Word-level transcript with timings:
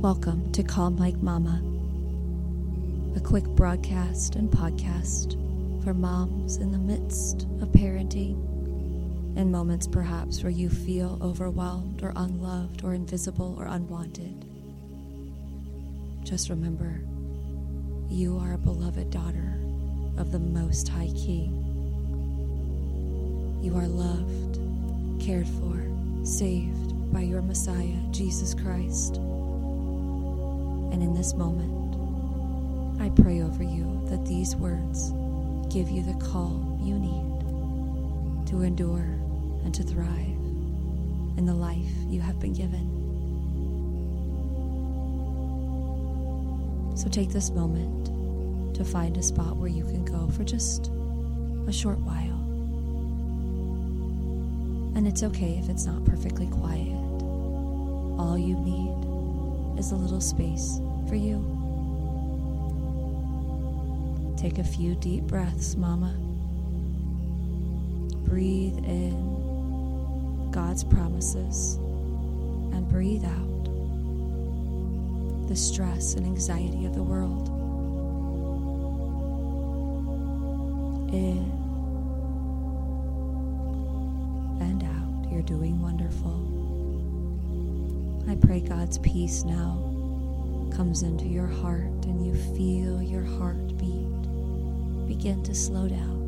Welcome 0.00 0.52
to 0.52 0.62
Calm 0.62 0.96
Like 0.96 1.16
Mama, 1.16 1.60
a 3.16 3.20
quick 3.20 3.42
broadcast 3.42 4.36
and 4.36 4.48
podcast 4.48 5.32
for 5.82 5.92
moms 5.92 6.58
in 6.58 6.70
the 6.70 6.78
midst 6.78 7.48
of 7.60 7.72
parenting 7.72 8.36
and 9.36 9.50
moments 9.50 9.88
perhaps 9.88 10.44
where 10.44 10.52
you 10.52 10.70
feel 10.70 11.18
overwhelmed 11.20 12.04
or 12.04 12.12
unloved 12.14 12.84
or 12.84 12.94
invisible 12.94 13.56
or 13.58 13.64
unwanted. 13.64 14.44
Just 16.22 16.48
remember, 16.48 17.00
you 18.08 18.38
are 18.38 18.52
a 18.52 18.58
beloved 18.58 19.10
daughter 19.10 19.58
of 20.16 20.30
the 20.30 20.38
Most 20.38 20.86
High 20.86 21.10
King. 21.16 21.64
You 23.60 23.76
are 23.76 23.88
loved, 23.88 24.60
cared 25.20 25.48
for, 25.48 25.82
saved 26.24 27.12
by 27.12 27.22
your 27.22 27.42
Messiah, 27.42 27.98
Jesus 28.12 28.54
Christ. 28.54 29.18
And 30.92 31.02
in 31.02 31.14
this 31.14 31.34
moment, 31.34 33.00
I 33.00 33.10
pray 33.10 33.42
over 33.42 33.62
you 33.62 34.02
that 34.08 34.26
these 34.26 34.56
words 34.56 35.12
give 35.72 35.90
you 35.90 36.02
the 36.02 36.14
calm 36.24 36.78
you 36.82 36.98
need 36.98 38.46
to 38.48 38.62
endure 38.62 39.18
and 39.64 39.74
to 39.74 39.82
thrive 39.82 40.38
in 41.36 41.44
the 41.46 41.54
life 41.54 41.92
you 42.08 42.20
have 42.20 42.40
been 42.40 42.54
given. 42.54 42.96
So 46.96 47.08
take 47.08 47.30
this 47.30 47.50
moment 47.50 48.74
to 48.74 48.84
find 48.84 49.16
a 49.16 49.22
spot 49.22 49.56
where 49.56 49.68
you 49.68 49.84
can 49.84 50.04
go 50.04 50.28
for 50.28 50.42
just 50.42 50.90
a 51.66 51.72
short 51.72 51.98
while. 52.00 52.38
And 54.96 55.06
it's 55.06 55.22
okay 55.22 55.60
if 55.62 55.68
it's 55.68 55.84
not 55.84 56.04
perfectly 56.04 56.46
quiet. 56.46 56.92
All 58.18 58.36
you 58.36 58.56
need 58.56 59.07
is 59.78 59.92
a 59.92 59.96
little 59.96 60.20
space 60.20 60.80
for 61.08 61.14
you. 61.14 61.38
Take 64.36 64.58
a 64.58 64.64
few 64.64 64.96
deep 64.96 65.24
breaths, 65.24 65.76
Mama. 65.76 66.16
Breathe 68.24 68.76
in 68.78 70.50
God's 70.50 70.82
promises 70.82 71.76
and 71.76 72.88
breathe 72.88 73.24
out 73.24 73.46
the 75.48 75.56
stress 75.56 76.14
and 76.14 76.26
anxiety 76.26 76.84
of 76.84 76.94
the 76.94 77.02
world. 77.02 77.48
In 81.14 81.50
and 84.60 84.82
out, 84.82 85.32
you're 85.32 85.42
doing 85.42 85.80
wonderful. 85.80 86.67
I 88.28 88.36
pray 88.36 88.60
God's 88.60 88.98
peace 88.98 89.42
now 89.42 89.82
comes 90.76 91.02
into 91.02 91.24
your 91.24 91.46
heart 91.46 92.04
and 92.04 92.26
you 92.26 92.34
feel 92.54 93.02
your 93.02 93.24
heartbeat 93.24 95.08
begin 95.08 95.42
to 95.44 95.54
slow 95.54 95.88
down. 95.88 96.18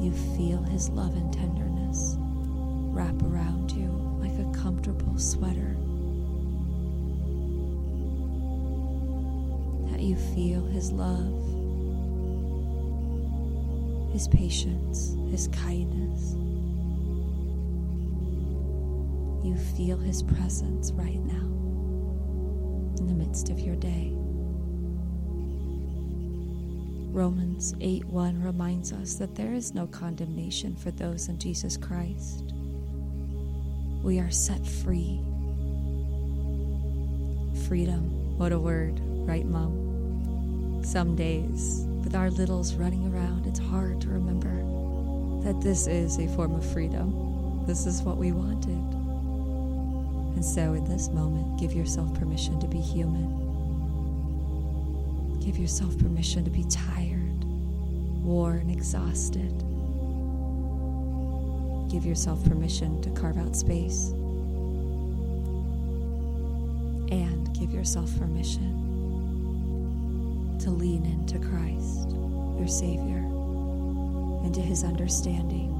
You 0.00 0.12
feel 0.36 0.62
His 0.62 0.88
love 0.90 1.16
and 1.16 1.32
tenderness 1.32 2.14
wrap 2.18 3.20
around 3.24 3.72
you 3.72 3.88
like 4.20 4.38
a 4.38 4.44
comfortable 4.56 5.18
sweater. 5.18 5.76
That 9.90 10.02
you 10.02 10.14
feel 10.36 10.64
His 10.66 10.92
love, 10.92 11.42
His 14.12 14.28
patience, 14.28 15.16
His 15.32 15.48
kindness. 15.48 16.36
You 19.42 19.56
feel 19.56 19.98
His 19.98 20.22
presence 20.22 20.92
right 20.92 21.18
now 21.18 21.48
in 22.98 23.06
the 23.08 23.14
midst 23.14 23.48
of 23.48 23.58
your 23.58 23.74
day. 23.74 24.12
Romans 27.12 27.74
8 27.80 28.04
1 28.04 28.42
reminds 28.42 28.92
us 28.92 29.16
that 29.16 29.34
there 29.34 29.52
is 29.52 29.74
no 29.74 29.86
condemnation 29.88 30.76
for 30.76 30.90
those 30.92 31.28
in 31.28 31.38
Jesus 31.38 31.76
Christ. 31.76 32.54
We 34.02 34.20
are 34.20 34.30
set 34.30 34.66
free. 34.66 35.20
Freedom, 37.66 38.38
what 38.38 38.52
a 38.52 38.58
word, 38.58 39.00
right, 39.26 39.44
Mom? 39.44 40.82
Some 40.84 41.14
days, 41.16 41.84
with 42.02 42.14
our 42.14 42.30
littles 42.30 42.74
running 42.74 43.12
around, 43.12 43.46
it's 43.46 43.58
hard 43.60 44.00
to 44.02 44.08
remember 44.08 44.62
that 45.44 45.60
this 45.60 45.86
is 45.86 46.18
a 46.18 46.28
form 46.28 46.54
of 46.54 46.64
freedom. 46.72 47.64
This 47.66 47.86
is 47.86 48.02
what 48.02 48.16
we 48.16 48.32
wanted. 48.32 49.01
And 50.34 50.44
so, 50.44 50.74
in 50.74 50.84
this 50.84 51.08
moment, 51.08 51.60
give 51.60 51.72
yourself 51.72 52.12
permission 52.14 52.58
to 52.60 52.66
be 52.66 52.80
human. 52.80 53.42
Give 55.40 55.58
yourself 55.58 55.98
permission 55.98 56.44
to 56.44 56.50
be 56.50 56.64
tired, 56.64 57.44
worn, 58.22 58.70
exhausted. 58.70 59.52
Give 61.90 62.06
yourself 62.06 62.42
permission 62.44 63.02
to 63.02 63.10
carve 63.10 63.36
out 63.36 63.54
space. 63.56 64.10
And 67.10 67.52
give 67.58 67.72
yourself 67.72 68.16
permission 68.18 68.78
to 70.60 70.70
lean 70.70 71.04
into 71.04 71.38
Christ, 71.40 72.10
your 72.56 72.68
Savior, 72.68 73.18
into 74.44 74.60
His 74.60 74.84
understanding. 74.84 75.70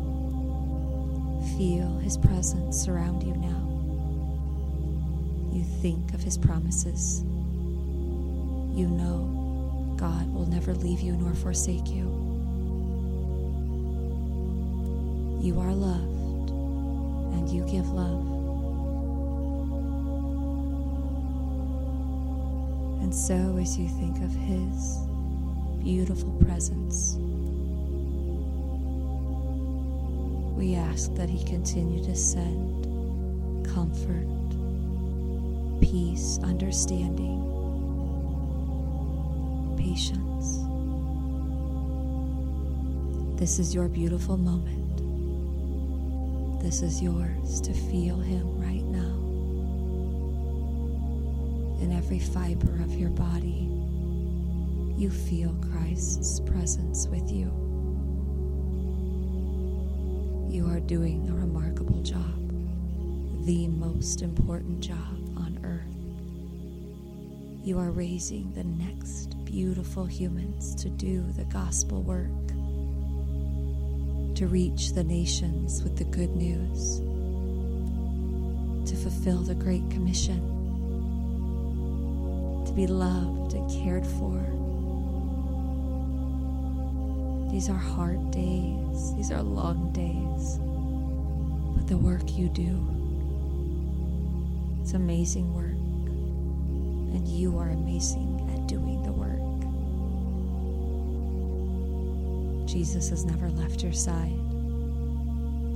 Feel 1.57 1.99
His 1.99 2.17
presence 2.17 2.77
surround 2.83 3.23
you 3.23 3.35
now. 3.37 3.81
You 5.53 5.65
think 5.65 6.15
of 6.15 6.23
His 6.23 6.39
promises. 6.39 7.23
You 8.75 8.89
know 8.89 9.97
God 10.03 10.35
will 10.35 10.47
never 10.47 10.75
leave 10.75 11.01
you 11.01 11.13
nor 11.13 11.33
forsake 11.35 11.89
you. 11.89 12.23
You 15.41 15.61
are 15.61 15.73
loved, 15.73 16.51
and 16.51 17.49
you 17.49 17.65
give 17.67 17.89
love. 17.91 18.33
And 23.03 23.15
so, 23.15 23.59
as 23.61 23.79
you 23.79 23.89
think 23.89 24.17
of 24.23 24.35
His 24.35 24.99
beautiful 25.85 26.33
presence, 26.45 27.17
we 30.57 30.75
ask 30.75 31.15
that 31.15 31.29
He 31.29 31.45
continue 31.45 32.05
to 32.05 32.17
send 32.17 32.85
comfort, 33.67 34.27
peace, 35.93 36.39
understanding 36.43 37.39
patience. 39.77 40.61
This 43.39 43.59
is 43.59 43.75
your 43.75 43.89
beautiful 43.89 44.39
moment. 44.39 44.97
This 46.63 46.81
is 46.81 47.03
yours 47.03 47.61
to 47.61 47.75
feel 47.75 48.17
Him 48.17 48.59
right 48.59 48.85
now. 48.85 49.19
In 51.83 51.93
every 51.93 52.21
fiber 52.21 52.73
of 52.83 52.95
your 52.95 53.11
body, 53.11 53.69
you 54.97 55.11
feel 55.11 55.55
Christ's 55.73 56.41
presence 56.41 57.07
with 57.09 57.31
you. 57.31 57.53
You 60.51 60.67
are 60.71 60.81
doing 60.81 61.29
a 61.29 61.35
remarkable 61.35 62.01
job, 62.01 63.45
the 63.45 63.69
most 63.69 64.23
important 64.23 64.81
job 64.81 65.31
earth. 65.65 65.87
You 67.65 67.78
are 67.78 67.91
raising 67.91 68.53
the 68.55 68.65
next 68.65 69.37
beautiful 69.45 70.05
humans 70.05 70.75
to 70.83 70.89
do 70.89 71.23
the 71.37 71.45
gospel 71.45 72.03
work, 72.03 72.49
to 74.37 74.47
reach 74.47 74.93
the 74.95 75.05
nations 75.05 75.83
with 75.83 75.97
the 75.97 76.05
good 76.05 76.34
news, 76.34 76.99
to 78.91 78.97
fulfill 78.97 79.43
the 79.43 79.55
Great 79.55 79.88
Commission, 79.91 80.41
to 82.67 82.73
be 82.73 82.87
loved 82.87 83.53
and 83.53 83.70
cared 83.70 84.06
for. 84.06 84.41
These 87.53 87.69
are 87.69 87.75
hard 87.75 88.31
days, 88.31 89.14
these 89.14 89.31
are 89.31 89.43
long 89.43 89.93
days, 89.93 90.59
but 91.76 91.87
the 91.87 91.99
work 91.99 92.29
you 92.32 92.49
do, 92.49 93.01
it's 94.82 94.94
amazing 94.94 95.55
work, 95.55 95.79
and 97.14 97.29
you 97.29 97.56
are 97.56 97.69
amazing 97.69 98.50
at 98.52 98.67
doing 98.67 99.00
the 99.05 99.12
work. 99.12 99.38
Jesus 102.69 103.08
has 103.11 103.25
never 103.25 103.49
left 103.50 103.84
your 103.84 103.93
side. 103.93 104.34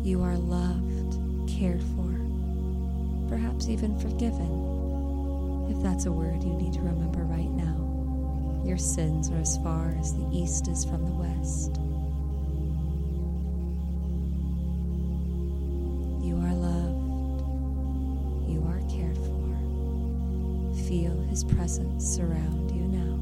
You 0.04 0.24
are 0.24 0.36
loved, 0.36 1.20
cared 1.48 1.80
for, 1.80 2.18
perhaps 3.28 3.68
even 3.68 3.96
forgiven, 3.96 5.70
if 5.70 5.80
that's 5.84 6.06
a 6.06 6.12
word 6.12 6.42
you 6.42 6.54
need 6.54 6.72
to 6.72 6.80
remember 6.80 7.20
right 7.20 7.50
now. 7.50 7.76
Your 8.66 8.76
sins 8.76 9.30
are 9.30 9.38
as 9.38 9.56
far 9.58 9.94
as 10.00 10.14
the 10.14 10.28
east 10.32 10.66
is 10.66 10.84
from 10.84 11.04
the 11.04 11.12
west. 11.12 11.78
His 21.28 21.44
presence 21.44 22.04
surround 22.04 22.70
you 22.70 22.86
now. 22.88 23.16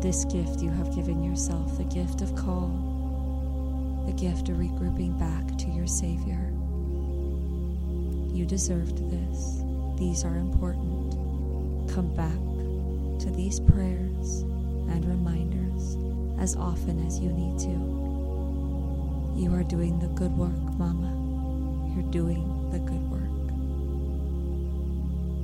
This 0.00 0.24
gift 0.26 0.60
you 0.62 0.70
have 0.70 0.94
given 0.94 1.22
yourself, 1.22 1.78
the 1.78 1.84
gift 1.84 2.20
of 2.20 2.34
calm, 2.36 4.04
the 4.06 4.12
gift 4.12 4.48
of 4.48 4.58
regrouping 4.58 5.18
back 5.18 5.56
to 5.58 5.70
your 5.70 5.86
Savior. 5.86 6.52
You 8.32 8.44
deserved 8.44 9.10
this. 9.10 9.62
These 9.98 10.24
are 10.24 10.36
important. 10.36 11.90
Come 11.90 12.14
back 12.14 12.38
to 13.20 13.30
these 13.30 13.58
prayers 13.58 14.42
and 14.90 15.04
reminders 15.06 15.96
as 16.38 16.54
often 16.56 17.04
as 17.06 17.18
you 17.18 17.30
need 17.30 17.58
to. 17.60 17.96
You 19.40 19.54
are 19.54 19.64
doing 19.64 19.98
the 19.98 20.08
good 20.08 20.36
work, 20.36 20.78
Mama. 20.78 21.12
You're 21.94 22.10
doing 22.10 22.70
the 22.70 22.78
good 22.78 23.10
work. 23.10 23.15